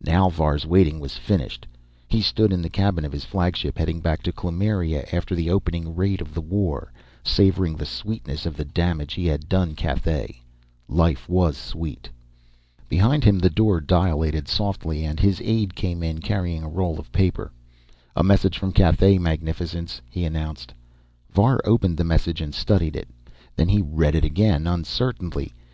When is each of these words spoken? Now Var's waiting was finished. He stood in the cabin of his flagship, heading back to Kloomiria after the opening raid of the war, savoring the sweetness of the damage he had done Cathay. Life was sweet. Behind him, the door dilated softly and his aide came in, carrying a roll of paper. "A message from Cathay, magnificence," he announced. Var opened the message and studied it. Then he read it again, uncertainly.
Now 0.00 0.30
Var's 0.30 0.64
waiting 0.64 1.00
was 1.00 1.18
finished. 1.18 1.66
He 2.08 2.22
stood 2.22 2.50
in 2.50 2.62
the 2.62 2.70
cabin 2.70 3.04
of 3.04 3.12
his 3.12 3.26
flagship, 3.26 3.76
heading 3.76 4.00
back 4.00 4.22
to 4.22 4.32
Kloomiria 4.32 5.12
after 5.12 5.34
the 5.34 5.50
opening 5.50 5.94
raid 5.94 6.22
of 6.22 6.32
the 6.32 6.40
war, 6.40 6.90
savoring 7.22 7.76
the 7.76 7.84
sweetness 7.84 8.46
of 8.46 8.56
the 8.56 8.64
damage 8.64 9.12
he 9.12 9.26
had 9.26 9.50
done 9.50 9.74
Cathay. 9.74 10.40
Life 10.88 11.28
was 11.28 11.58
sweet. 11.58 12.08
Behind 12.88 13.22
him, 13.22 13.38
the 13.38 13.50
door 13.50 13.82
dilated 13.82 14.48
softly 14.48 15.04
and 15.04 15.20
his 15.20 15.42
aide 15.42 15.74
came 15.74 16.02
in, 16.02 16.22
carrying 16.22 16.62
a 16.62 16.70
roll 16.70 16.98
of 16.98 17.12
paper. 17.12 17.52
"A 18.16 18.22
message 18.24 18.56
from 18.56 18.72
Cathay, 18.72 19.18
magnificence," 19.18 20.00
he 20.08 20.24
announced. 20.24 20.72
Var 21.30 21.60
opened 21.66 21.98
the 21.98 22.02
message 22.04 22.40
and 22.40 22.54
studied 22.54 22.96
it. 22.96 23.08
Then 23.56 23.68
he 23.68 23.82
read 23.82 24.14
it 24.14 24.24
again, 24.24 24.66
uncertainly. 24.66 25.52